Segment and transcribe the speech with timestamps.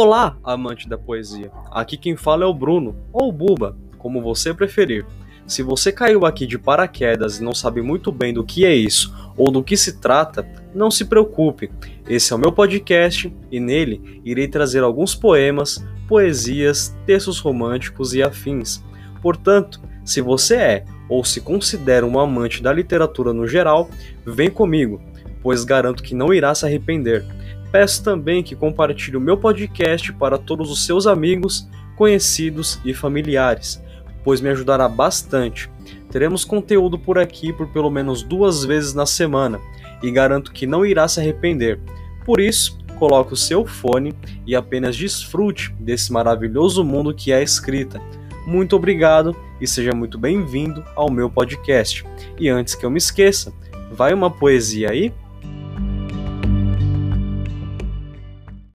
[0.00, 1.50] Olá, amante da poesia.
[1.72, 5.04] Aqui quem fala é o Bruno, ou Buba, como você preferir.
[5.44, 9.12] Se você caiu aqui de paraquedas e não sabe muito bem do que é isso
[9.36, 11.68] ou do que se trata, não se preocupe.
[12.08, 18.22] Esse é o meu podcast e nele irei trazer alguns poemas, poesias, textos românticos e
[18.22, 18.80] afins.
[19.20, 23.90] Portanto, se você é ou se considera um amante da literatura no geral,
[24.24, 25.02] vem comigo,
[25.42, 27.26] pois garanto que não irá se arrepender.
[27.70, 33.82] Peço também que compartilhe o meu podcast para todos os seus amigos, conhecidos e familiares,
[34.24, 35.70] pois me ajudará bastante.
[36.10, 39.60] Teremos conteúdo por aqui por pelo menos duas vezes na semana
[40.02, 41.78] e garanto que não irá se arrepender.
[42.24, 44.14] Por isso, coloque o seu fone
[44.46, 48.00] e apenas desfrute desse maravilhoso mundo que é a escrita.
[48.46, 52.04] Muito obrigado e seja muito bem-vindo ao meu podcast.
[52.38, 53.52] E antes que eu me esqueça,
[53.92, 55.12] vai uma poesia aí?